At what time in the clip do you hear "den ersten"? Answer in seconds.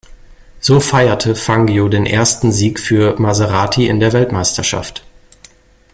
1.87-2.51